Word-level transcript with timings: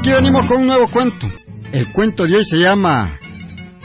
aquí 0.00 0.12
venimos 0.12 0.46
con 0.46 0.62
un 0.62 0.66
nuevo 0.66 0.88
cuento. 0.90 1.30
El 1.72 1.92
cuento 1.92 2.26
de 2.26 2.36
hoy 2.36 2.44
se 2.46 2.56
llama 2.56 3.18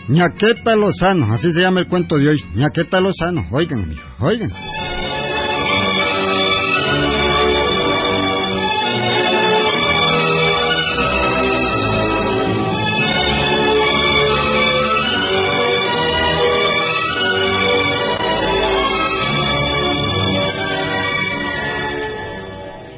Ñaqueta 0.08 0.74
Lozano, 0.78 1.34
así 1.34 1.52
se 1.52 1.60
llama 1.60 1.82
el 1.82 1.88
cuento 1.88 2.18
de 2.18 2.30
hoy. 2.30 2.46
Ñaqueta 2.56 3.02
Lozano, 3.02 3.46
oigan, 3.52 3.84
amigos, 3.84 4.06
oigan. 4.22 4.50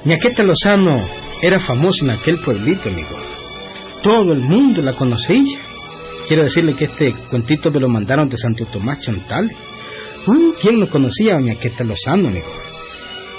Ñaqueta 0.05 0.43
Lozano 0.43 1.16
era 1.41 1.59
famosa 1.59 2.05
en 2.05 2.11
aquel 2.11 2.39
pueblito, 2.39 2.89
amigo. 2.89 3.15
Todo 4.01 4.33
el 4.33 4.39
mundo 4.39 4.81
la 4.81 4.93
conocía. 4.93 5.59
Quiero 6.27 6.43
decirle 6.43 6.73
que 6.73 6.85
este 6.85 7.13
cuentito 7.29 7.71
me 7.71 7.79
lo 7.79 7.89
mandaron 7.89 8.29
de 8.29 8.37
Santo 8.37 8.65
Tomás 8.65 9.01
Chontal. 9.01 9.51
Uh, 10.25 10.53
¿Quién 10.61 10.79
no 10.79 10.87
conocía 10.89 11.37
a 11.37 11.41
Ñaqueta 11.41 11.83
Lozano, 11.83 12.27
amigo? 12.27 12.47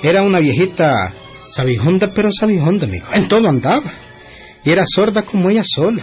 Era 0.03 0.23
una 0.23 0.39
viejita 0.39 1.13
sabijonda, 1.53 2.13
pero 2.15 2.31
sabijonda, 2.33 2.87
amigo. 2.87 3.07
En 3.13 3.29
todo 3.29 3.49
andaba. 3.49 3.93
Y 4.65 4.71
era 4.71 4.85
sorda 4.87 5.23
como 5.23 5.51
ella 5.51 5.65
sola. 5.65 6.03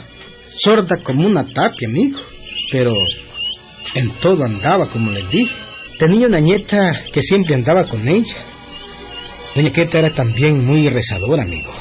Sorda 0.58 0.98
como 0.98 1.26
una 1.26 1.46
tapia, 1.46 1.88
amigo. 1.88 2.20
Pero 2.72 2.94
en 3.96 4.10
todo 4.12 4.44
andaba, 4.44 4.86
como 4.88 5.12
les 5.12 5.30
dije. 5.30 5.56
Tenía 5.98 6.28
una 6.28 6.40
nieta 6.40 7.04
que 7.12 7.22
siempre 7.22 7.56
andaba 7.56 7.86
con 7.86 8.08
ella. 8.08 8.36
Doña 9.56 9.72
Queta 9.72 10.00
era 10.00 10.10
también 10.10 10.66
muy 10.66 10.88
rezadora, 10.90 11.44
amigo. 11.44 11.74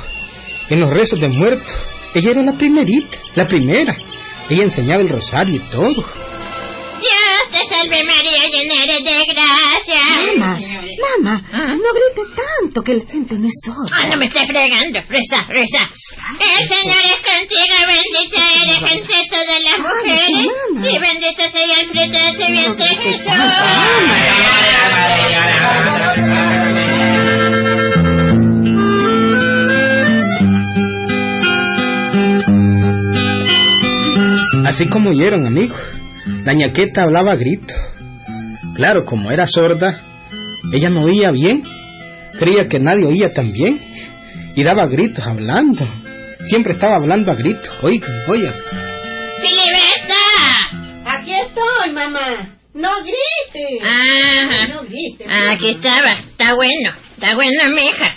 En 0.70 0.78
los 0.80 0.90
rezos 0.90 1.20
de 1.20 1.28
muerto, 1.28 1.72
ella 2.14 2.30
era 2.30 2.42
la 2.42 2.52
primerita, 2.52 3.18
la 3.34 3.44
primera. 3.44 3.96
Ella 4.48 4.62
enseñaba 4.62 5.00
el 5.02 5.08
rosario 5.08 5.56
y 5.56 5.58
todo. 5.58 6.04
Dios 7.04 7.42
te 7.50 7.58
salve 7.68 8.02
María, 8.04 8.46
llena 8.46 8.84
eres 8.84 9.04
de 9.04 9.24
gracia. 9.32 10.00
Mamá, 10.38 10.58
mamá, 11.18 11.42
Ah. 11.52 11.74
no 11.74 11.90
grite 11.92 12.22
tanto 12.60 12.82
que 12.82 12.94
la 12.94 13.04
gente 13.10 13.34
no 13.38 13.46
es 13.46 13.60
sorda. 13.64 13.90
Ah, 14.00 14.06
no 14.08 14.16
me 14.16 14.26
estés 14.26 14.46
fregando, 14.46 15.00
reza, 15.08 15.44
reza. 15.48 15.80
El 16.58 16.64
Señor 16.66 17.02
es 17.04 17.20
contigo, 17.26 17.76
bendita 17.86 18.42
eres 18.62 18.80
entre 18.92 19.28
todas 19.28 19.60
las 19.64 19.78
mujeres. 19.80 20.46
mamá. 20.72 20.88
Y 20.88 20.98
bendito 20.98 21.50
sea 21.50 21.80
el 21.80 21.86
fruto 21.88 22.18
de 22.18 22.32
tu 22.32 22.52
vientre, 22.52 22.88
Jesús. 23.02 23.34
Así 34.74 34.88
como 34.88 35.10
oyeron, 35.10 35.46
amigo. 35.46 35.76
La 36.44 36.52
ñaqueta 36.52 37.02
hablaba 37.02 37.30
a 37.30 37.36
grito. 37.36 37.74
Claro, 38.74 39.04
como 39.04 39.30
era 39.30 39.46
sorda, 39.46 40.02
ella 40.72 40.90
no 40.90 41.04
oía 41.04 41.30
bien. 41.30 41.62
Creía 42.40 42.66
que 42.68 42.80
nadie 42.80 43.06
oía 43.06 43.32
tan 43.32 43.52
bien. 43.52 43.80
Y 44.56 44.64
daba 44.64 44.88
gritos 44.88 45.24
hablando. 45.24 45.86
Siempre 46.42 46.72
estaba 46.72 46.96
hablando 46.96 47.30
a 47.30 47.36
gritos. 47.36 47.72
Oigan, 47.84 48.10
oigan. 48.26 48.52
¡Filiberta! 49.40 50.14
Aquí 51.06 51.34
estoy, 51.34 51.92
mamá. 51.92 52.48
No 52.74 52.90
grites. 52.98 53.80
Ajá. 53.80 54.66
No 54.74 54.82
grites. 54.82 55.28
Aquí 55.52 55.70
estaba. 55.70 56.14
Está 56.14 56.52
bueno. 56.56 56.90
Está 57.14 57.36
bueno, 57.36 57.62
mija. 57.76 58.16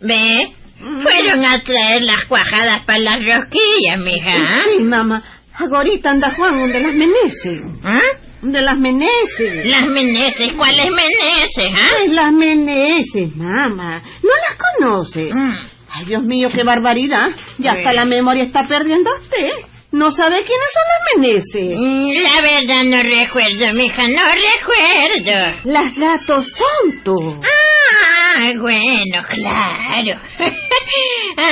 ¿Ve? 0.00 0.54
Fueron 1.02 1.44
a 1.44 1.60
traer 1.60 2.02
las 2.04 2.24
cuajadas 2.28 2.80
para 2.86 2.98
las 2.98 3.16
rosquillas, 3.16 4.00
mija. 4.00 4.62
Sí, 4.64 4.84
mamá. 4.84 5.22
Agorita 5.58 6.10
anda 6.10 6.32
Juan 6.34 6.60
donde 6.60 6.80
las 6.80 6.94
meneces. 6.94 7.62
¿Ah? 7.84 7.98
De 8.42 8.62
las 8.62 8.76
meneces. 8.78 9.66
Las 9.66 9.86
meneses. 9.86 10.54
¿Cuáles 10.54 10.86
meneses, 10.90 11.66
ah? 11.76 11.88
Ay, 11.98 12.08
las 12.08 12.32
meneces, 12.32 13.34
mamá. 13.36 14.00
¿No 14.22 14.30
las 14.48 14.56
conoce? 14.56 15.28
Mm. 15.32 15.52
Ay, 15.90 16.04
Dios 16.04 16.24
mío, 16.24 16.48
qué 16.54 16.62
barbaridad. 16.62 17.30
Ya 17.58 17.72
hasta 17.72 17.92
la 17.92 18.04
memoria 18.04 18.44
está 18.44 18.66
perdiendo 18.66 19.10
usted. 19.20 19.50
¿No 19.90 20.10
sabe 20.10 20.44
quiénes 20.44 20.68
son 20.74 20.82
las 20.92 21.02
meneces? 21.16 21.78
Mm, 21.78 22.12
La 22.22 22.40
verdad 22.42 22.84
no 22.84 23.02
recuerdo, 23.02 23.72
mija, 23.74 24.02
no 24.06 24.22
recuerdo. 24.34 25.60
Las 25.64 25.94
gatos 25.96 26.46
santos. 26.52 27.36
Ah, 27.42 28.52
bueno, 28.60 29.22
claro. 29.26 30.20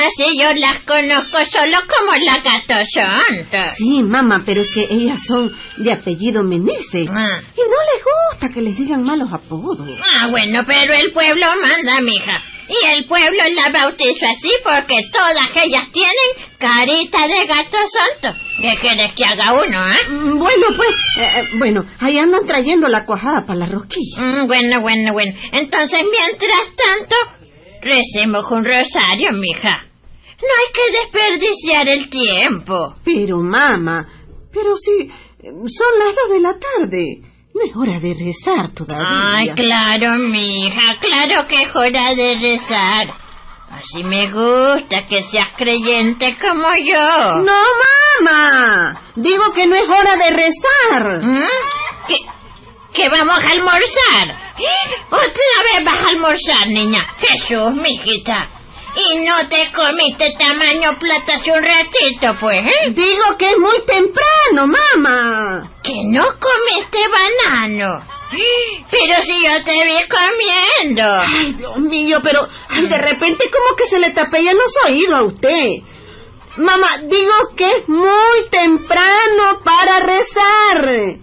Así 0.07 0.39
yo 0.39 0.53
las 0.55 0.83
conozco 0.85 1.39
solo 1.51 1.79
como 1.89 2.13
la 2.25 2.37
gato 2.39 2.85
santo. 2.93 3.59
Sí, 3.79 4.03
mamá, 4.03 4.43
pero 4.45 4.61
es 4.63 4.71
que 4.73 4.87
ellas 4.91 5.21
son 5.27 5.51
de 5.79 5.93
apellido 5.93 6.43
Meneses. 6.43 7.11
Ah. 7.11 7.41
Y 7.57 7.61
no 7.61 7.77
les 7.95 8.05
gusta 8.05 8.53
que 8.53 8.61
les 8.61 8.77
digan 8.77 9.03
malos 9.03 9.29
apodos. 9.33 9.89
Ah, 10.15 10.27
bueno, 10.29 10.61
pero 10.67 10.93
el 10.93 11.11
pueblo 11.13 11.47
manda, 11.63 12.01
mija. 12.03 12.43
Y 12.69 12.97
el 12.97 13.07
pueblo 13.07 13.43
la 13.55 13.79
bautizó 13.79 14.27
así 14.27 14.51
porque 14.65 15.09
todas 15.13 15.65
ellas 15.65 15.85
tienen 15.93 16.51
carita 16.59 17.29
de 17.29 17.47
gato 17.47 17.77
santo. 17.87 18.39
¿Qué 18.61 18.73
quieres 18.81 19.15
que 19.15 19.25
haga 19.25 19.53
uno, 19.53 19.89
eh? 19.89 20.09
Mm, 20.11 20.39
Bueno, 20.39 20.67
pues, 20.77 20.95
eh, 21.19 21.41
eh, 21.41 21.49
bueno, 21.59 21.83
ahí 22.01 22.19
andan 22.19 22.45
trayendo 22.45 22.89
la 22.89 23.05
cuajada 23.05 23.47
para 23.47 23.61
la 23.61 23.67
rosquilla. 23.67 24.21
Mm, 24.21 24.47
bueno, 24.47 24.81
bueno, 24.81 25.13
bueno. 25.13 25.33
Entonces, 25.53 26.03
mientras 26.11 26.65
tanto, 26.75 27.17
recemos 27.83 28.45
un 28.51 28.65
rosario, 28.65 29.29
mija. 29.33 29.87
No 30.43 30.49
hay 30.59 30.73
que 30.75 30.99
desperdiciar 30.99 31.89
el 31.89 32.09
tiempo. 32.11 32.97
Pero, 33.05 33.39
mamá, 33.39 34.07
pero 34.53 34.77
si 34.77 34.91
eh, 35.03 35.51
son 35.67 35.99
las 35.99 36.15
dos 36.15 36.31
de 36.33 36.41
la 36.41 36.59
tarde. 36.59 37.36
No 37.57 37.65
es 37.65 37.75
hora 37.75 37.99
de 37.99 38.13
rezar 38.13 38.71
todavía. 38.75 39.35
Ay, 39.35 39.49
claro, 39.55 40.19
mija, 40.19 40.99
claro 41.01 41.49
que 41.49 41.63
es 41.63 41.69
hora 41.75 42.15
de 42.15 42.37
rezar. 42.39 43.07
Así 43.71 44.05
me 44.05 44.31
gusta 44.31 45.07
que 45.09 45.23
seas 45.23 45.49
creyente 45.57 46.37
como 46.39 46.69
yo. 46.85 47.43
No, 47.43 47.63
mamá. 48.23 49.01
Digo 49.15 49.55
que 49.55 49.67
no 49.67 49.75
es 49.75 49.85
hora 49.85 50.17
de 50.17 50.31
rezar. 50.37 51.23
¿Mm? 51.23 52.07
¿Que, 52.07 52.17
que 52.93 53.09
vamos 53.09 53.39
a 53.39 53.49
almorzar? 53.53 54.55
¿Otra 55.11 55.63
vez 55.65 55.83
vas 55.83 56.07
a 56.07 56.11
almorzar, 56.11 56.67
niña? 56.69 57.07
Jesús, 57.19 57.73
mijita. 57.73 58.51
Y 58.97 59.19
no 59.27 59.49
te 59.49 59.71
comiste 59.73 60.35
tamaño 60.39 60.99
plata 60.99 61.35
hace 61.35 61.51
un 61.51 61.63
ratito, 61.63 62.35
pues, 62.41 62.61
¿eh? 62.61 62.93
Digo 62.93 63.37
que 63.39 63.51
es 63.51 63.57
muy 63.59 63.85
temprano, 63.85 64.67
mamá. 64.67 65.71
Que 65.83 65.93
no 66.05 66.23
comiste 66.23 66.99
banano. 67.09 68.03
Pero 68.91 69.23
si 69.23 69.45
yo 69.45 69.63
te 69.65 69.73
vi 69.73 69.99
comiendo. 70.09 71.03
Ay, 71.05 71.53
Dios 71.53 71.77
mío, 71.79 72.21
pero 72.23 72.49
ay, 72.71 72.87
de 72.87 72.99
repente 72.99 73.51
como 73.51 73.77
que 73.77 73.85
se 73.85 74.01
le 74.01 74.11
tapellan 74.11 74.57
los 74.57 74.75
oídos 74.87 75.15
a 75.15 75.25
usted. 75.25 75.83
Mamá, 76.57 76.89
digo 77.05 77.35
que 77.55 77.71
es 77.71 77.89
muy 77.89 78.49
temprano 78.51 79.61
para 79.63 80.01
rezar. 80.01 81.21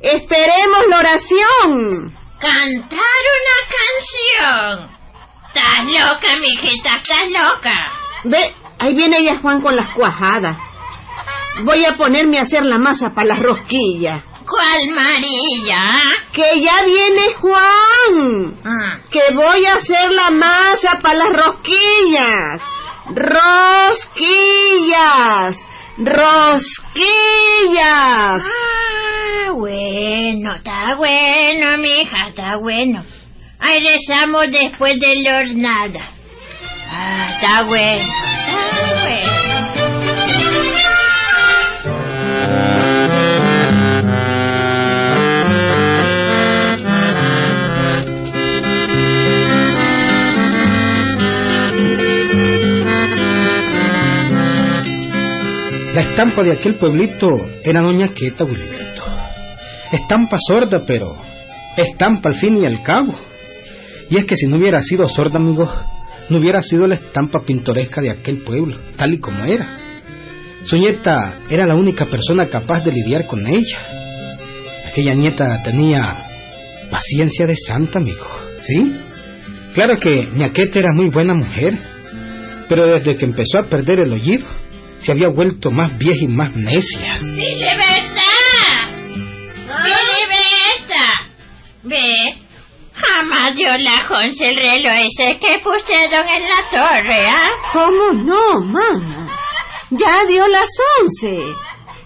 Esperemos 0.00 0.80
la 0.88 0.98
oración. 0.98 2.14
Cantar 2.40 3.22
una 3.36 4.78
canción. 4.78 4.95
Estás 5.56 5.86
loca, 5.86 6.28
mijita, 6.38 6.96
estás 6.96 7.30
loca. 7.30 7.72
Ve, 8.24 8.54
ahí 8.78 8.92
viene 8.94 9.24
ya 9.24 9.38
Juan 9.38 9.62
con 9.62 9.74
las 9.74 9.88
cuajadas. 9.94 10.58
Voy 11.64 11.82
a 11.86 11.96
ponerme 11.96 12.38
a 12.38 12.42
hacer 12.42 12.66
la 12.66 12.76
masa 12.76 13.14
para 13.14 13.28
las 13.28 13.38
rosquillas. 13.38 14.18
¿Cuál 14.46 14.90
María? 14.94 15.98
Que 16.30 16.60
ya 16.60 16.82
viene 16.84 17.32
Juan. 17.40 18.54
Ah, 18.66 18.98
Que 19.10 19.22
voy 19.34 19.64
a 19.64 19.72
hacer 19.72 20.10
la 20.10 20.30
masa 20.32 20.98
para 21.00 21.20
las 21.20 21.32
rosquillas. 21.46 22.60
Rosquillas. 24.26 25.66
Rosquillas. 25.96 27.06
Ah, 28.44 29.52
bueno, 29.54 30.54
está 30.54 30.96
bueno, 30.98 31.78
mija, 31.78 32.28
está 32.28 32.58
bueno. 32.58 33.02
Ahí 33.58 33.80
rezamos 33.80 34.46
después 34.50 34.98
de 34.98 35.22
la 35.22 35.38
hornada. 35.38 36.10
Ah, 36.90 37.28
está 37.30 37.64
bueno, 37.64 38.02
está 38.02 39.02
bueno. 39.02 39.36
La 55.94 56.02
estampa 56.02 56.42
de 56.42 56.52
aquel 56.52 56.74
pueblito 56.74 57.26
era 57.64 57.82
Doña 57.82 58.08
Queta 58.08 58.44
Wilberto. 58.44 59.02
Estampa 59.90 60.36
sorda, 60.38 60.84
pero 60.86 61.16
estampa 61.74 62.28
al 62.28 62.34
fin 62.34 62.58
y 62.60 62.66
al 62.66 62.82
cabo. 62.82 63.14
Y 64.10 64.16
es 64.16 64.24
que 64.24 64.36
si 64.36 64.46
no 64.46 64.56
hubiera 64.56 64.80
sido 64.80 65.06
sorda, 65.08 65.38
amigos, 65.38 65.70
no 66.28 66.38
hubiera 66.38 66.62
sido 66.62 66.86
la 66.86 66.94
estampa 66.94 67.40
pintoresca 67.44 68.00
de 68.00 68.10
aquel 68.10 68.38
pueblo, 68.38 68.78
tal 68.96 69.14
y 69.14 69.20
como 69.20 69.44
era. 69.44 69.78
Su 70.64 70.76
nieta 70.76 71.38
era 71.48 71.66
la 71.66 71.76
única 71.76 72.06
persona 72.06 72.46
capaz 72.46 72.84
de 72.84 72.92
lidiar 72.92 73.26
con 73.26 73.46
ella. 73.46 73.78
Aquella 74.88 75.14
nieta 75.14 75.62
tenía 75.62 76.26
paciencia 76.90 77.46
de 77.46 77.56
santa, 77.56 77.98
amigo. 77.98 78.26
¿Sí? 78.60 78.92
Claro 79.74 79.96
que 79.98 80.28
Ñaqueta 80.34 80.78
era 80.78 80.88
muy 80.94 81.10
buena 81.10 81.34
mujer, 81.34 81.74
pero 82.68 82.86
desde 82.86 83.16
que 83.16 83.26
empezó 83.26 83.60
a 83.60 83.68
perder 83.68 84.00
el 84.00 84.12
oído, 84.12 84.46
se 84.98 85.12
había 85.12 85.28
vuelto 85.28 85.70
más 85.70 85.96
vieja 85.98 86.24
y 86.24 86.28
más 86.28 86.56
necia. 86.56 87.16
¡Filiberta! 87.16 88.22
¡Filiberta! 89.66 91.04
Ve, 91.84 92.45
jamás 93.16 93.56
dio 93.56 93.76
la 93.78 94.06
once 94.10 94.48
el 94.48 94.56
reloj 94.56 94.94
ese 95.08 95.36
que 95.38 95.58
pusieron 95.60 96.28
en 96.28 96.42
la 96.42 96.68
torre, 96.70 97.26
¿ah? 97.26 97.48
¿Cómo 97.72 98.12
no, 98.12 98.60
mamá? 98.60 99.28
Ya 99.90 100.24
dio 100.26 100.46
las 100.46 100.68
once 101.00 101.34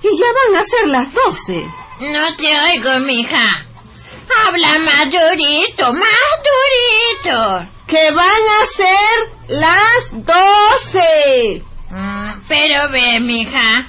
y 0.02 0.18
ya 0.18 0.26
van 0.38 0.60
a 0.60 0.62
ser 0.62 0.88
las 0.88 1.12
doce. 1.12 1.66
No 2.00 2.36
te 2.36 2.46
oigo, 2.46 3.00
mija. 3.00 3.44
Habla 4.46 4.78
más 4.78 5.10
durito, 5.10 5.92
más 5.92 6.30
durito. 6.48 7.70
Que 7.86 8.10
van 8.12 8.44
a 8.60 8.66
ser 8.66 9.16
las 9.48 10.10
doce. 10.12 11.62
Mm, 11.90 12.42
pero 12.46 12.90
ve, 12.92 13.20
mija, 13.20 13.88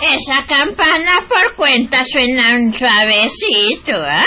esa 0.00 0.44
campana 0.44 1.24
por 1.28 1.54
cuenta 1.54 2.04
suenan 2.04 2.72
suavecito, 2.72 3.92
¿ah? 4.02 4.24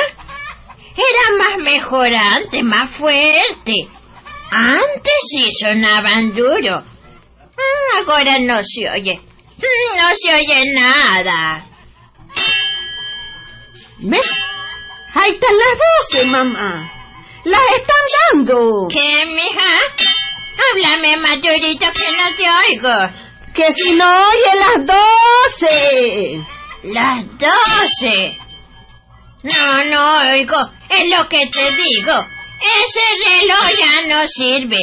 Era 0.95 1.37
más 1.37 1.57
mejor 1.63 2.09
antes, 2.15 2.63
más 2.63 2.89
fuerte. 2.89 3.73
Antes 4.51 5.13
sí 5.29 5.47
sonaban 5.51 6.31
duro. 6.33 6.83
Ah, 6.83 8.03
Ahora 8.07 8.37
no 8.39 8.61
se 8.63 8.89
oye. 8.89 9.19
Mm, 9.57 9.97
No 9.97 10.15
se 10.15 10.33
oye 10.35 10.63
nada. 10.73 11.67
¿Ves? 13.99 14.43
Ahí 15.13 15.31
están 15.31 15.51
las 15.57 15.77
doce, 16.09 16.25
mamá. 16.25 16.91
Las 17.43 17.61
están 17.75 18.45
dando. 18.45 18.87
¿Qué, 18.89 19.25
mija? 19.25 19.79
Háblame 20.71 21.17
más 21.17 21.41
durito 21.41 21.85
que 21.91 22.11
no 22.17 22.35
te 22.35 22.71
oigo. 22.71 22.93
Que 23.53 23.73
si 23.73 23.95
no 23.95 24.05
oye 24.29 24.59
las 24.59 24.85
doce. 24.85 26.37
Las 26.83 27.25
doce. 27.37 28.37
No, 29.43 29.83
no 29.85 30.31
oigo. 30.33 30.57
Es 30.89 31.09
lo 31.09 31.27
que 31.27 31.41
te 31.47 31.71
digo. 31.71 32.13
Ese 32.83 33.01
reloj 33.25 33.71
ya 33.79 34.07
no 34.07 34.27
sirve. 34.27 34.77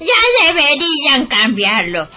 Ya 0.00 0.46
deberían 0.46 1.26
cambiarlo. 1.26 2.08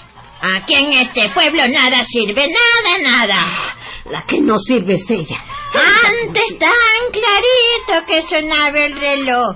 Aquí 0.41 0.75
en 0.75 0.93
este 1.07 1.29
pueblo 1.33 1.67
nada 1.67 2.03
sirve, 2.03 2.47
nada, 2.47 2.97
nada. 3.01 3.75
La 4.05 4.23
que 4.25 4.39
no 4.39 4.59
sirve 4.59 4.93
es 4.93 5.09
ella. 5.09 5.43
Antes 5.73 6.57
tan 6.57 7.11
clarito 7.11 8.05
que 8.07 8.21
sonaba 8.21 8.79
el 8.79 8.95
reloj. 8.95 9.55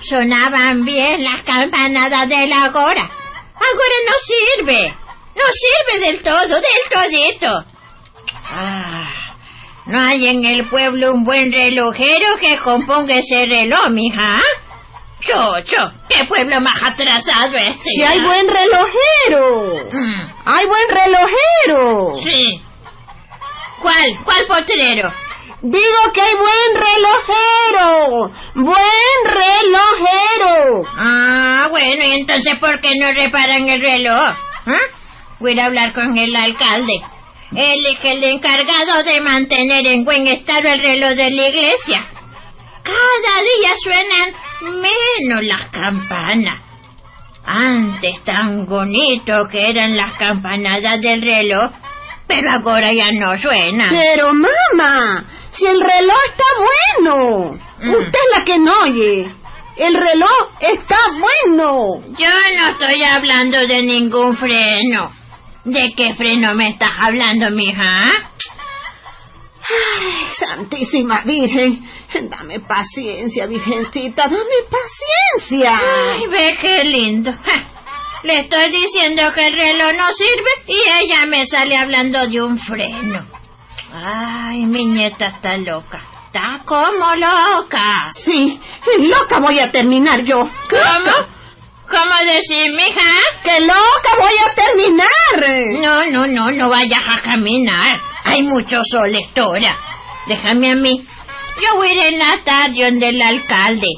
Sonaban 0.00 0.84
bien 0.84 1.22
las 1.22 1.42
campanadas 1.44 2.28
de 2.28 2.46
la 2.48 2.70
hora. 2.74 3.10
Ahora 3.54 3.96
no 4.06 4.14
sirve. 4.20 4.96
No 5.34 5.44
sirve 5.52 6.06
del 6.06 6.22
todo, 6.22 6.60
del 6.60 6.82
todito. 6.92 7.64
Ah, 8.48 8.95
no 9.86 10.00
hay 10.00 10.26
en 10.28 10.44
el 10.44 10.68
pueblo 10.68 11.12
un 11.12 11.24
buen 11.24 11.52
relojero 11.52 12.26
que 12.40 12.58
componga 12.58 13.14
ese 13.14 13.46
reloj, 13.46 13.88
mija. 13.90 14.38
Chocho, 15.20 15.76
qué 16.08 16.20
pueblo 16.28 16.56
más 16.60 16.82
atrasado 16.92 17.56
este. 17.56 17.80
Si 17.82 18.02
hay 18.02 18.18
buen 18.20 18.46
relojero. 18.48 19.88
Mm, 19.90 20.32
Hay 20.44 20.66
buen 20.66 20.88
relojero. 20.88 22.18
sí. 22.22 22.62
¿Cuál? 23.80 24.04
¿Cuál 24.24 24.46
potrero? 24.46 25.10
Digo 25.62 26.12
que 26.14 26.20
hay 26.20 26.34
buen 26.34 26.72
relojero. 26.74 28.32
Buen 28.54 29.20
relojero. 29.24 30.88
Ah, 30.96 31.68
bueno, 31.70 32.02
y 32.04 32.12
entonces 32.20 32.54
¿por 32.60 32.80
qué 32.80 32.90
no 33.00 33.08
reparan 33.10 33.68
el 33.68 33.80
reloj? 33.80 34.34
¿Ah? 34.66 34.78
Voy 35.40 35.58
a 35.58 35.66
hablar 35.66 35.92
con 35.94 36.16
el 36.16 36.34
alcalde. 36.34 36.94
Él 37.54 37.86
es 37.86 38.04
el 38.04 38.24
encargado 38.24 39.04
de 39.04 39.20
mantener 39.20 39.86
en 39.86 40.04
buen 40.04 40.26
estado 40.26 40.68
el 40.68 40.82
reloj 40.82 41.10
de 41.10 41.30
la 41.30 41.48
iglesia. 41.48 42.10
Cada 42.82 43.42
día 43.42 43.70
suenan 43.82 44.80
menos 44.80 45.44
las 45.44 45.70
campanas. 45.70 46.62
Antes 47.44 48.22
tan 48.24 48.66
bonito 48.66 49.46
que 49.50 49.70
eran 49.70 49.96
las 49.96 50.18
campanadas 50.18 51.00
del 51.00 51.20
reloj, 51.20 51.70
pero 52.26 52.50
ahora 52.52 52.92
ya 52.92 53.10
no 53.12 53.38
suenan. 53.38 53.90
Pero 53.90 54.32
mamá, 54.34 55.24
si 55.50 55.66
el 55.66 55.80
reloj 55.80 56.18
está 56.28 56.44
bueno. 56.58 57.60
Mm. 57.78 57.88
Usted 57.88 58.18
es 58.18 58.38
la 58.38 58.44
que 58.44 58.58
no 58.58 58.72
oye. 58.82 59.34
El 59.76 59.94
reloj 59.94 60.48
está 60.60 60.96
bueno. 61.12 62.00
Yo 62.18 62.28
no 62.58 62.72
estoy 62.72 63.02
hablando 63.02 63.58
de 63.66 63.82
ningún 63.82 64.36
freno. 64.36 65.04
¿De 65.66 65.94
qué 65.96 66.14
freno 66.14 66.54
me 66.54 66.70
estás 66.70 66.92
hablando, 66.96 67.50
mija? 67.50 67.82
Ay, 69.68 70.24
Santísima 70.28 71.22
Virgen, 71.24 71.84
dame 72.30 72.60
paciencia, 72.60 73.46
Virgencita, 73.46 74.28
dame 74.28 74.44
paciencia. 74.70 75.76
Ay, 75.76 76.20
ve 76.30 76.56
qué 76.60 76.84
lindo. 76.84 77.32
Le 78.22 78.40
estoy 78.42 78.70
diciendo 78.70 79.22
que 79.34 79.48
el 79.48 79.54
reloj 79.54 79.92
no 79.96 80.12
sirve 80.12 80.50
y 80.68 80.78
ella 81.02 81.26
me 81.26 81.44
sale 81.44 81.76
hablando 81.76 82.28
de 82.28 82.42
un 82.42 82.56
freno. 82.58 83.26
Ay, 83.92 84.66
mi 84.66 84.86
nieta 84.86 85.26
está 85.26 85.56
loca. 85.56 86.08
Está 86.26 86.62
como 86.64 87.12
loca. 87.16 88.08
Sí, 88.14 88.60
loca 88.98 89.40
voy 89.42 89.58
a 89.58 89.72
terminar 89.72 90.22
yo. 90.22 90.42
¿Cómo? 90.42 91.35
¿Cómo 91.88 92.14
decir, 92.34 92.72
mija? 92.72 93.10
¡Que 93.42 93.60
loca 93.60 94.10
voy 94.18 94.34
a 94.44 94.54
terminar! 94.54 95.80
No, 95.80 96.00
no, 96.10 96.26
no, 96.26 96.50
no 96.50 96.68
vayas 96.68 97.04
a 97.08 97.20
caminar. 97.20 98.00
Hay 98.24 98.42
mucho 98.42 98.78
sol 98.82 99.14
esta 99.14 99.46
hora. 99.46 99.78
Déjame 100.26 100.72
a 100.72 100.74
mí. 100.74 101.00
Yo 101.62 101.76
voy 101.76 101.88
a 101.88 101.92
ir 101.92 102.14
en 102.14 102.18
la 102.18 102.42
tarde 102.42 102.84
donde 102.84 103.08
el 103.08 103.22
alcalde 103.22 103.88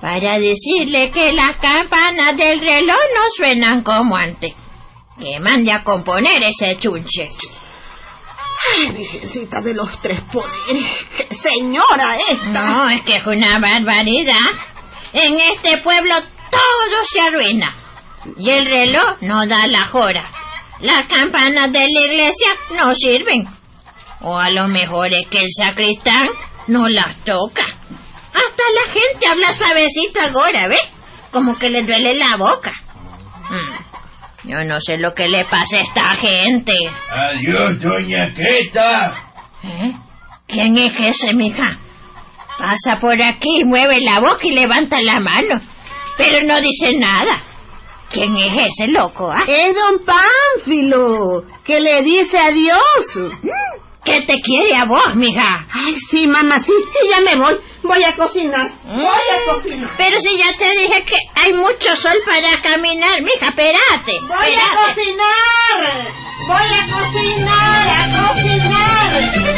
para 0.00 0.40
decirle 0.40 1.12
que 1.12 1.32
las 1.32 1.52
campanas 1.58 2.36
del 2.36 2.58
reloj 2.58 2.96
no 3.14 3.30
suenan 3.36 3.82
como 3.82 4.16
antes. 4.16 4.52
Que 5.18 5.38
mande 5.38 5.70
a 5.72 5.82
componer 5.84 6.42
ese 6.42 6.76
chunche. 6.76 7.28
Ay, 8.74 8.90
Virgencita 8.90 9.60
de 9.60 9.74
los 9.74 10.00
tres 10.00 10.20
poderes. 10.22 11.06
¡Qué 11.16 11.34
señora 11.34 12.16
esta! 12.30 12.70
No, 12.70 12.88
es 12.88 13.04
que 13.04 13.16
es 13.16 13.26
una 13.26 13.58
barbaridad. 13.60 14.50
En 15.12 15.38
este 15.38 15.78
pueblo 15.78 16.14
todo 16.52 17.04
se 17.04 17.20
arruina. 17.20 17.74
Y 18.36 18.50
el 18.50 18.66
reloj 18.66 19.20
no 19.22 19.46
da 19.46 19.66
la 19.66 19.90
hora. 19.92 20.30
Las 20.80 21.00
campanas 21.08 21.72
de 21.72 21.80
la 21.80 22.00
iglesia 22.06 22.48
no 22.76 22.94
sirven. 22.94 23.48
O 24.20 24.38
a 24.38 24.50
lo 24.50 24.68
mejor 24.68 25.08
es 25.12 25.26
que 25.28 25.40
el 25.40 25.48
sacristán 25.50 26.28
no 26.68 26.88
las 26.88 27.18
toca. 27.24 27.64
Hasta 27.64 28.62
la 28.74 28.92
gente 28.92 29.26
habla 29.28 29.52
suavecito 29.52 30.20
ahora, 30.20 30.68
¿ves? 30.68 30.82
Como 31.32 31.58
que 31.58 31.68
le 31.70 31.82
duele 31.82 32.14
la 32.14 32.36
boca. 32.36 32.72
Mm, 33.50 34.48
Yo 34.50 34.64
no 34.64 34.78
sé 34.78 34.96
lo 34.98 35.12
que 35.14 35.26
le 35.28 35.44
pasa 35.44 35.78
a 35.78 35.82
esta 35.82 36.14
gente. 36.20 36.74
Adiós, 37.10 37.80
doña 37.80 38.32
Queta. 38.34 39.32
¿Eh? 39.64 39.92
¿Quién 40.46 40.76
es 40.76 40.92
ese, 40.98 41.32
mija? 41.34 41.78
Pasa 42.58 42.96
por 42.98 43.20
aquí, 43.22 43.64
mueve 43.64 43.98
la 44.00 44.20
boca 44.20 44.46
y 44.46 44.52
levanta 44.52 45.00
la 45.02 45.20
mano. 45.20 45.60
Pero 46.16 46.46
no 46.46 46.60
dice 46.60 46.92
nada. 46.98 47.40
¿Quién 48.10 48.36
es 48.36 48.52
ese 48.54 48.88
loco, 48.88 49.30
ah? 49.30 49.44
Es 49.48 49.74
don 49.74 50.04
Pánfilo, 50.04 51.44
que 51.64 51.80
le 51.80 52.02
dice 52.02 52.38
adiós. 52.38 53.18
¿Qué 54.04 54.20
te 54.26 54.40
quiere 54.40 54.76
a 54.76 54.84
vos, 54.84 55.14
mija? 55.14 55.66
Ay, 55.72 55.94
sí, 55.96 56.26
mamá, 56.26 56.58
sí, 56.58 56.72
y 57.04 57.08
ya 57.08 57.20
me 57.20 57.40
voy. 57.40 57.58
Voy 57.84 58.04
a 58.04 58.14
cocinar. 58.16 58.70
Voy 58.84 59.04
a 59.04 59.52
cocinar. 59.52 59.90
Pero 59.96 60.20
si 60.20 60.36
ya 60.36 60.52
te 60.58 60.70
dije 60.76 61.04
que 61.04 61.16
hay 61.40 61.52
mucho 61.52 61.96
sol 61.96 62.18
para 62.26 62.60
caminar, 62.60 63.22
mija, 63.22 63.46
espérate. 63.48 64.12
Voy 64.22 64.46
a 64.46 64.50
espérate. 64.50 64.94
cocinar. 64.94 66.12
Voy 66.48 66.68
a 66.74 66.84
cocinar, 66.90 67.88
a 67.88 68.28
cocinar. 68.28 69.51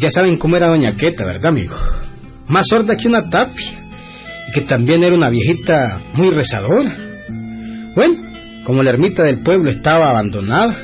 Ya 0.00 0.10
saben 0.10 0.36
cómo 0.36 0.56
era 0.56 0.68
Doña 0.68 0.94
Queta, 0.96 1.24
¿verdad, 1.24 1.46
amigo? 1.46 1.76
Más 2.48 2.66
sorda 2.66 2.96
que 2.96 3.06
una 3.06 3.28
tapia. 3.28 3.78
Y 4.48 4.52
que 4.52 4.62
también 4.62 5.04
era 5.04 5.14
una 5.14 5.28
viejita 5.28 6.00
muy 6.14 6.30
rezadora. 6.30 6.96
Bueno, 7.94 8.14
como 8.64 8.82
la 8.82 8.90
ermita 8.90 9.22
del 9.22 9.42
pueblo 9.42 9.70
estaba 9.70 10.10
abandonada, 10.10 10.76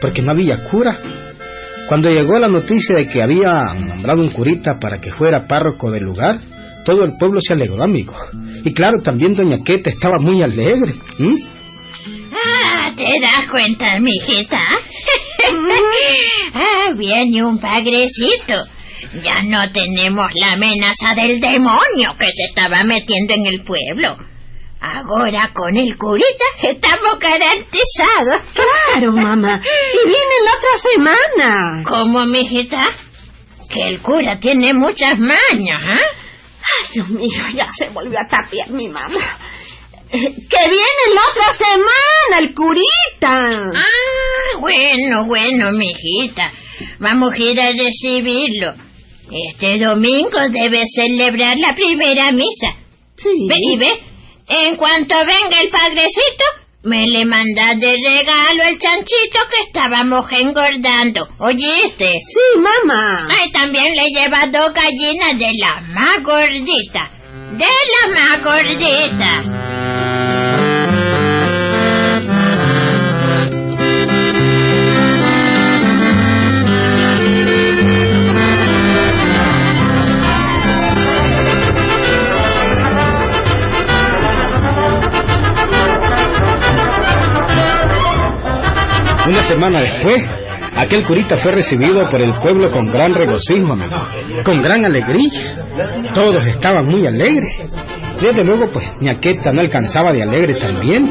porque 0.00 0.22
no 0.22 0.32
había 0.32 0.64
cura. 0.64 0.96
Cuando 1.86 2.08
llegó 2.08 2.38
la 2.38 2.48
noticia 2.48 2.96
de 2.96 3.06
que 3.06 3.22
había 3.22 3.74
nombrado 3.74 4.22
un 4.22 4.30
curita 4.30 4.80
para 4.80 4.98
que 4.98 5.12
fuera 5.12 5.46
párroco 5.46 5.90
del 5.90 6.04
lugar, 6.04 6.38
todo 6.84 7.04
el 7.04 7.12
pueblo 7.18 7.40
se 7.40 7.52
alegró, 7.52 7.82
amigo. 7.82 8.14
Y 8.64 8.72
claro, 8.72 9.02
también 9.02 9.34
doña 9.34 9.62
Queta 9.62 9.90
estaba 9.90 10.16
muy 10.18 10.42
alegre. 10.42 10.92
Ah, 12.32 12.90
¿te 12.96 13.04
das 13.20 13.50
cuenta, 13.50 13.92
mijita? 14.00 14.58
ah, 16.54 16.92
viene 16.96 17.44
un 17.44 17.58
padrecito. 17.58 18.54
Ya 19.22 19.42
no 19.42 19.70
tenemos 19.72 20.32
la 20.34 20.52
amenaza 20.52 21.14
del 21.14 21.40
demonio 21.40 22.14
que 22.18 22.26
se 22.32 22.44
estaba 22.44 22.82
metiendo 22.84 23.34
en 23.34 23.46
el 23.46 23.62
pueblo. 23.64 24.16
Ahora 24.80 25.50
con 25.54 25.76
el 25.76 25.96
curita 25.96 26.44
estamos 26.62 27.18
garantizados. 27.18 28.42
Claro, 28.92 29.12
mamá. 29.12 29.62
Y 29.92 30.06
viene 30.06 30.34
la 30.44 30.50
otra 30.58 30.90
semana. 30.90 31.82
¿Cómo, 31.84 32.24
mijita? 32.24 32.88
Que 33.72 33.82
el 33.88 34.00
cura 34.00 34.38
tiene 34.40 34.74
muchas 34.74 35.14
mañas, 35.18 35.82
¿ah? 35.86 35.98
Ay, 36.62 36.88
Dios 36.92 37.08
mío, 37.08 37.44
ya 37.54 37.72
se 37.72 37.88
volvió 37.88 38.18
a 38.20 38.26
tapiar 38.26 38.70
mi 38.70 38.88
mamá. 38.88 39.20
Que 40.12 40.68
viene 40.68 41.14
la 41.14 41.20
otra 41.30 41.52
semana 41.52 42.38
el 42.40 42.54
curita. 42.54 43.70
Ah, 43.74 44.58
bueno, 44.60 45.24
bueno, 45.26 45.72
mijita. 45.72 46.52
Vamos 46.98 47.30
a 47.32 47.42
ir 47.42 47.58
a 47.58 47.72
recibirlo. 47.72 48.74
Este 49.32 49.78
domingo 49.78 50.38
debe 50.50 50.82
celebrar 50.86 51.54
la 51.58 51.74
primera 51.74 52.30
misa. 52.32 52.76
Sí. 53.16 53.30
Ve 53.48 53.56
y 53.58 53.78
ve, 53.78 54.02
en 54.48 54.76
cuanto 54.76 55.14
venga 55.20 55.60
el 55.62 55.70
padrecito, 55.70 56.44
me 56.82 57.06
le 57.06 57.24
manda 57.24 57.74
de 57.76 57.96
regalo 57.96 58.64
el 58.68 58.78
chanchito 58.78 59.38
que 59.50 59.60
estábamos 59.66 60.30
engordando. 60.32 61.26
¿Oíste? 61.38 62.12
Sí, 62.20 62.58
mamá. 62.58 63.26
Ay, 63.30 63.50
también 63.50 63.94
le 63.94 64.10
lleva 64.10 64.46
dos 64.52 64.74
gallinas 64.74 65.38
de 65.38 65.52
la 65.54 65.80
más 65.88 66.18
gordita. 66.22 67.10
De 67.56 67.64
la 67.64 68.14
más 68.14 68.44
gordita. 68.44 69.61
Una 89.28 89.40
semana 89.40 89.80
después, 89.80 90.28
aquel 90.74 91.06
curita 91.06 91.36
fue 91.36 91.52
recibido 91.52 92.04
por 92.10 92.20
el 92.20 92.34
pueblo 92.40 92.70
con 92.70 92.86
gran 92.86 93.14
regocijo, 93.14 93.74
con 94.44 94.60
gran 94.60 94.84
alegría. 94.84 95.56
Todos 96.12 96.44
estaban 96.46 96.86
muy 96.86 97.06
alegres. 97.06 97.72
Desde 98.20 98.44
luego, 98.44 98.70
pues, 98.72 98.84
ñaqueta 99.00 99.52
no 99.52 99.60
alcanzaba 99.60 100.12
de 100.12 100.22
alegre 100.22 100.54
también. 100.54 101.02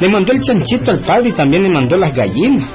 Le 0.00 0.08
mandó 0.08 0.32
el 0.32 0.40
chanchito 0.40 0.92
al 0.92 1.00
padre 1.00 1.30
y 1.30 1.32
también 1.32 1.64
le 1.64 1.70
mandó 1.70 1.96
las 1.96 2.14
gallinas. 2.14 2.68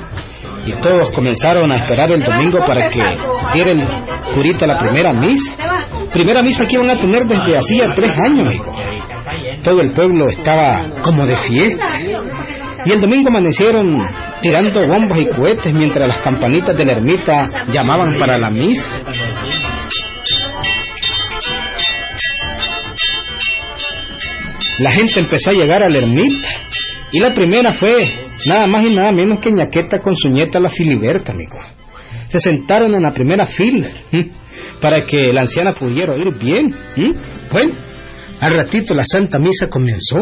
Y 0.65 0.74
todos 0.82 1.12
comenzaron 1.12 1.72
a 1.72 1.75
esperar 1.75 2.12
el 2.12 2.22
domingo 2.22 2.58
para 2.65 2.88
que 2.88 3.01
diera 3.53 3.72
el 3.72 3.88
curita 4.34 4.67
la 4.67 4.77
primera 4.77 5.13
misa. 5.13 5.55
Primera 6.12 6.41
misa 6.41 6.65
que 6.65 6.75
iban 6.75 6.89
a 6.89 6.98
tener 6.98 7.24
desde 7.25 7.58
hacía 7.58 7.89
tres 7.94 8.12
años. 8.20 8.60
Todo 9.63 9.82
el 9.82 9.91
pueblo 9.91 10.27
estaba 10.27 11.00
como 11.01 11.25
de 11.25 11.36
fiesta. 11.36 11.86
Y 12.86 12.91
el 12.91 13.01
domingo 13.01 13.29
amanecieron 13.29 14.00
tirando 14.41 14.87
bombas 14.87 15.19
y 15.19 15.25
cohetes 15.27 15.73
mientras 15.73 16.07
las 16.07 16.19
campanitas 16.19 16.77
de 16.77 16.85
la 16.85 16.93
ermita 16.93 17.43
llamaban 17.67 18.13
para 18.19 18.37
la 18.37 18.49
misa. 18.49 18.95
La 24.79 24.91
gente 24.91 25.19
empezó 25.21 25.51
a 25.51 25.53
llegar 25.53 25.83
a 25.83 25.89
la 25.89 25.97
ermita 25.97 26.49
y 27.11 27.19
la 27.19 27.33
primera 27.33 27.71
fue 27.71 27.95
nada 28.45 28.67
más 28.67 28.85
y 28.85 28.93
nada 28.93 29.11
menos 29.13 29.39
que 29.39 29.51
ñaqueta 29.51 29.99
con 30.03 30.15
su 30.15 30.29
nieta 30.29 30.59
la 30.59 30.69
Filiberta, 30.69 31.31
amigo. 31.31 31.57
Se 32.27 32.39
sentaron 32.39 32.93
en 32.93 33.03
la 33.03 33.11
primera 33.11 33.45
fila 33.45 33.87
para 34.81 35.05
que 35.05 35.31
la 35.31 35.41
anciana 35.41 35.73
pudiera 35.73 36.13
oír 36.13 36.27
bien. 36.37 36.73
Bueno, 37.51 37.73
al 38.41 38.57
ratito 38.57 38.93
la 38.93 39.05
Santa 39.05 39.39
Misa 39.39 39.67
comenzó. 39.69 40.17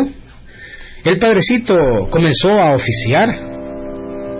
El 1.03 1.17
padrecito 1.17 1.73
comenzó 2.09 2.49
a 2.51 2.73
oficiar. 2.73 3.29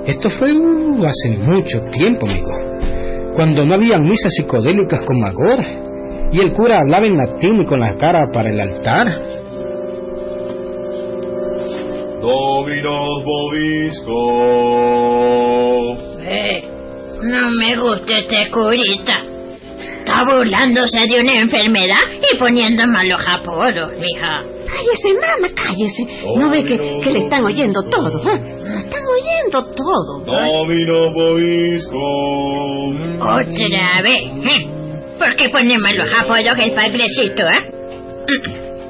Esto 0.06 0.30
fue 0.30 0.50
hace 0.50 1.30
mucho 1.38 1.80
tiempo, 1.86 2.26
amigo, 2.28 2.52
cuando 3.36 3.66
no 3.66 3.74
había 3.76 3.98
misas 4.00 4.34
psicodélicas 4.34 5.02
como 5.04 5.26
ahora, 5.26 5.64
y 6.32 6.40
el 6.40 6.52
cura 6.52 6.80
hablaba 6.82 7.06
en 7.06 7.16
latín 7.18 7.62
y 7.62 7.66
con 7.66 7.80
la 7.80 7.96
cara 7.96 8.26
para 8.34 8.50
el 8.50 8.60
altar. 8.60 9.08
Dominos 12.22 13.24
Bobisco. 13.26 14.14
Eh, 16.24 16.60
no 17.22 17.52
me 17.60 17.76
gusta 17.78 18.18
este 18.20 18.50
curita. 18.52 19.14
Está 20.00 20.26
burlándose 20.26 21.00
de 21.08 21.22
una 21.22 21.40
enfermedad 21.42 21.98
y 22.32 22.38
poniendo 22.38 22.84
malos 22.88 23.24
apodos, 23.28 23.94
mija. 23.98 24.42
Cállese, 24.68 25.14
mamá, 25.14 25.48
cállese. 25.56 26.04
¿No 26.38 26.50
ve 26.50 26.64
que, 26.66 27.02
que 27.04 27.12
le 27.12 27.20
están 27.20 27.46
oyendo 27.46 27.82
todo? 27.84 28.32
eh? 28.34 28.40
Todo. 29.52 30.24
Dominos 30.26 31.14
Bobisco. 31.14 31.98
Otra 33.20 34.02
vez. 34.02 34.46
¿eh? 34.46 34.66
¿Por 35.20 35.34
qué 35.36 35.50
pone 35.50 35.78
malos 35.78 36.10
apodos 36.20 36.58
el 36.60 36.74
padrecito, 36.74 37.44
eh? 37.44 37.72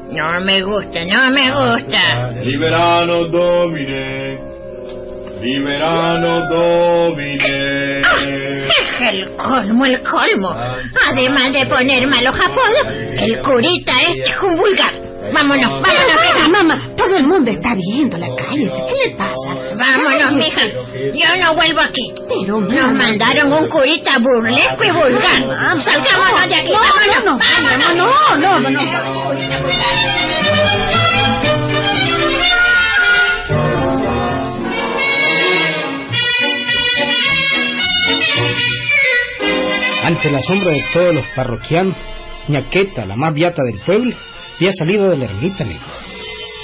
No 0.09 0.39
me 0.45 0.61
gusta, 0.61 1.01
no 1.03 1.31
me 1.31 1.49
gusta. 1.49 2.27
Liberano 2.43 3.25
Domine. 3.25 4.39
Liberano 5.41 6.47
Domine. 6.49 7.99
Es 7.99 9.01
el 9.11 9.35
colmo, 9.35 9.85
el 9.85 9.99
colmo. 10.03 10.49
Además 11.11 11.51
de 11.51 11.65
poner 11.65 12.07
malos 12.07 12.35
apodos, 12.35 12.81
el 12.87 13.41
curita 13.41 13.93
este 14.07 14.29
es 14.29 14.35
un 14.41 14.55
vulgar. 14.57 15.02
Vámonos, 15.33 15.81
vámonos, 15.81 16.15
Mamá, 16.15 16.35
mija. 16.35 16.49
mamá, 16.63 16.87
todo 16.95 17.17
el 17.17 17.27
mundo 17.27 17.49
está 17.51 17.75
viéndola, 17.75 18.27
cállese. 18.37 18.83
¿Qué 18.87 19.09
le 19.09 19.15
pasa? 19.15 19.49
Vámonos, 19.75 20.31
mija. 20.33 20.61
Yo 21.13 21.43
no 21.43 21.55
vuelvo 21.55 21.79
aquí. 21.81 22.13
Pero, 22.27 22.61
Nos 22.61 22.93
mandaron 22.93 23.51
un 23.53 23.67
curita 23.69 24.17
burlesco 24.19 24.83
y 24.83 24.91
vulgar. 24.91 25.79
Salgámonos 25.79 26.47
de 26.49 26.55
aquí, 26.55 26.71
No, 26.71 26.79
vámonos. 26.81 27.25
no, 27.25 27.37
vámonos. 27.37 28.37
no, 28.37 28.59
no, 28.59 28.59
no, 28.59 28.69
no. 28.69 29.93
Ante 40.03 40.27
el 40.29 40.35
asombro 40.35 40.69
de 40.69 40.83
todos 40.93 41.15
los 41.15 41.25
parroquianos, 41.27 41.95
ñaqueta, 42.49 43.05
la 43.05 43.15
más 43.15 43.33
beata 43.33 43.63
del 43.63 43.79
pueblo, 43.79 44.13
había 44.55 44.71
salido 44.71 45.09
de 45.09 45.17
la 45.17 45.25
ermita, 45.25 45.63
amigo. 45.63 45.81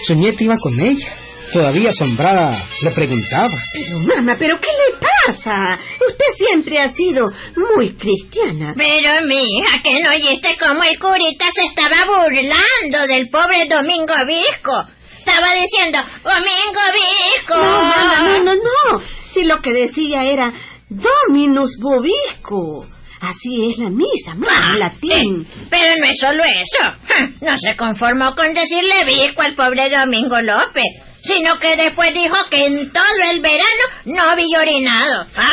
Su 0.05 0.15
nieta 0.15 0.43
iba 0.43 0.57
con 0.57 0.79
ella. 0.79 1.07
Todavía 1.51 1.89
asombrada, 1.89 2.55
le 2.83 2.91
preguntaba. 2.91 3.49
Pero, 3.73 3.99
mamá, 3.99 4.35
¿pero 4.37 4.59
qué 4.61 4.67
le 4.67 4.99
pasa? 4.99 5.79
Usted 6.07 6.45
siempre 6.45 6.77
ha 6.77 6.91
sido 6.91 7.31
muy 7.55 7.95
cristiana. 7.97 8.73
Pero, 8.77 9.25
mija, 9.25 9.79
que 9.83 9.99
no 9.99 10.11
oíste 10.11 10.57
cómo 10.59 10.83
el 10.83 10.99
curita 10.99 11.45
se 11.51 11.65
estaba 11.65 12.05
burlando 12.05 13.07
del 13.07 13.29
pobre 13.29 13.65
Domingo 13.67 14.13
Visco. 14.27 14.73
Estaba 15.17 15.47
diciendo, 15.59 15.97
Domingo 16.23 16.81
Visco. 16.93 17.55
No, 17.55 17.63
mamá, 17.63 18.37
no, 18.37 18.43
no, 18.43 18.53
no. 18.53 19.01
Si 19.33 19.43
lo 19.43 19.59
que 19.59 19.73
decía 19.73 20.25
era 20.25 20.53
Dominus 20.87 21.77
Bobisco. 21.79 22.85
Así 23.21 23.69
es 23.69 23.77
la 23.79 23.89
misa, 23.89 24.33
mamá, 24.35 24.71
en 24.73 24.79
latín. 24.79 25.41
Eh, 25.49 25.67
pero 25.69 25.91
no 25.97 26.05
es 26.09 26.17
solo 26.19 26.43
eso. 26.43 26.91
Ja, 27.07 27.29
No 27.41 27.57
se 27.57 27.75
conformó 27.75 28.33
con 28.35 28.53
decirle 28.53 29.03
Visco 29.05 29.41
al 29.41 29.53
pobre 29.55 29.89
Domingo 29.89 30.41
López, 30.41 30.85
sino 31.21 31.57
que 31.59 31.75
después 31.75 32.13
dijo 32.13 32.35
que 32.49 32.65
en 32.65 32.91
todo 32.93 33.03
el 33.33 33.41
verano 33.41 33.83
no 34.05 34.23
había 34.23 34.59
orinado. 34.61 35.25
¿Ah? 35.35 35.51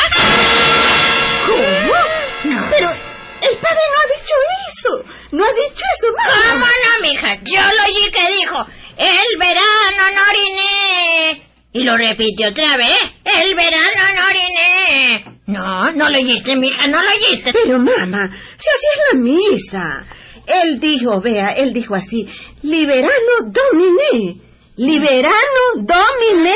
¿Cómo? 1.46 1.92
No. 2.44 2.68
Pero 2.70 2.88
el 2.90 3.58
padre 3.58 3.82
no 3.90 3.98
ha 3.98 4.08
dicho 4.16 4.36
eso. 4.68 5.16
No 5.32 5.44
ha 5.44 5.52
dicho 5.52 5.82
eso, 5.94 6.06
¿Cómo 6.24 6.54
mamá. 6.54 6.66
no, 6.66 7.08
mija? 7.08 7.34
Yo 7.42 7.60
lo 7.60 7.84
oí 7.84 8.10
que 8.12 8.30
dijo, 8.32 8.66
el 8.96 9.38
verano 9.38 10.02
no 10.14 10.30
oriné. 10.30 11.42
Y 11.72 11.82
lo 11.82 11.96
repitió 11.96 12.48
otra 12.48 12.76
vez, 12.76 12.96
no 15.96 16.04
lo 16.04 16.18
oíste, 16.18 16.56
mija, 16.56 16.86
no 16.88 17.02
lo 17.02 17.08
oíste. 17.08 17.52
Pero 17.52 17.78
mamá, 17.78 18.30
si 18.56 18.68
así 18.68 18.86
es 18.94 19.00
la 19.12 19.20
misa. 19.20 20.04
Él 20.46 20.78
dijo, 20.78 21.20
vea, 21.20 21.54
él 21.56 21.72
dijo 21.72 21.94
así, 21.96 22.26
liberano 22.62 23.10
domine. 23.46 24.40
Liberano 24.76 25.62
domine. 25.76 26.54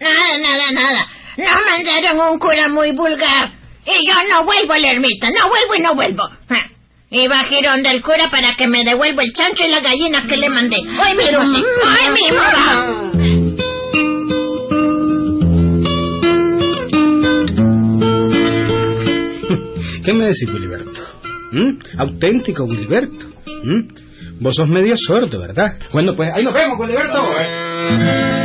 Nada, 0.00 0.38
nada, 0.42 0.64
nada. 0.72 1.06
Nos 1.36 1.54
mandaron 1.64 2.32
un 2.32 2.38
cura 2.38 2.68
muy 2.68 2.90
vulgar. 2.92 3.52
Y 3.86 4.06
yo 4.06 4.14
no 4.30 4.44
vuelvo 4.44 4.72
a 4.72 4.78
la 4.78 4.92
ermita, 4.92 5.30
no 5.30 5.48
vuelvo 5.48 5.74
y 5.76 5.82
no 5.82 5.94
vuelvo. 5.94 6.24
Ah. 6.48 6.66
Iba 7.10 7.40
a 7.40 7.48
Girón 7.48 7.82
del 7.82 8.02
cura 8.02 8.28
para 8.30 8.54
que 8.54 8.68
me 8.68 8.84
devuelva 8.84 9.22
el 9.22 9.32
chancho 9.32 9.64
y 9.64 9.68
las 9.68 9.82
gallinas 9.82 10.28
que 10.28 10.36
le 10.36 10.48
mandé. 10.48 10.76
Hoy 10.76 11.16
mismo, 11.16 11.42
sí. 11.44 11.58
Hoy 11.58 12.10
mismo. 12.12 13.19
¿Qué 20.04 20.14
me 20.14 20.26
decís, 20.26 20.48
Wilberto? 20.52 21.02
¿Mm? 21.52 21.78
Auténtico 21.98 22.64
Wilberto. 22.64 23.26
¿Mm? 23.64 24.40
Vos 24.40 24.56
sos 24.56 24.68
medio 24.68 24.96
sordo, 24.96 25.40
¿verdad? 25.40 25.76
Bueno, 25.92 26.14
pues 26.16 26.30
ahí 26.34 26.44
nos 26.44 26.54
vemos, 26.54 26.78
Wilberto. 26.78 28.39